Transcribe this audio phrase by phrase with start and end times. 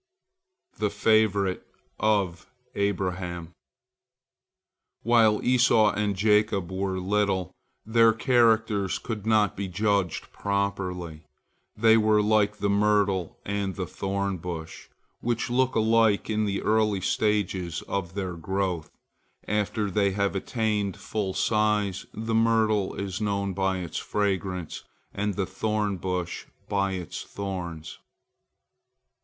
[0.79, 1.63] THE FAVORITE
[1.99, 3.53] OF ABRAHAM
[5.03, 7.53] While Esau and Jacob were little,
[7.85, 11.27] their characters could not be judged properly.
[11.77, 14.87] They were like the myrtle and the thorn bush,
[15.19, 18.89] which look alike in the early stages of their growth.
[19.47, 24.83] After they have attained full size, the myrtle is known by its fragrance,
[25.13, 27.99] and the thorn bush by its thorns.